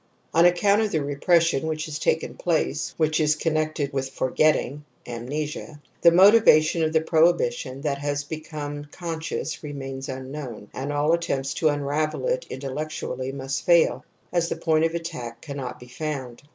On 0.33 0.45
account 0.45 0.81
of 0.81 0.89
the 0.89 1.03
repression 1.03 1.67
which 1.67 1.85
has 1.85 1.99
taken 1.99 2.33
place, 2.33 2.95
which 2.97 3.19
is 3.19 3.35
connected 3.35 3.93
with 3.93 4.09
forget 4.09 4.55
ting 4.55 4.83
(amnesia), 5.05 5.79
the 6.01 6.09
motivation 6.09 6.81
of 6.81 6.91
the 6.91 7.01
prohibi 7.01 7.51
tion 7.51 7.81
that 7.81 7.99
has 7.99 8.23
become 8.23 8.85
conscious 8.85 9.61
remains 9.61 10.09
un 10.09 10.31
known, 10.31 10.71
and 10.73 10.91
all 10.91 11.13
attempts 11.13 11.53
to 11.53 11.69
unravel 11.69 12.25
it 12.27 12.47
intellec 12.49 12.87
tually 12.89 13.31
must 13.31 13.63
fail, 13.63 14.03
as 14.33 14.49
the 14.49 14.55
point 14.55 14.85
of 14.85 14.95
attack 14.95 15.39
cannot 15.39 15.79
be 15.79 15.85
found. 15.87 16.41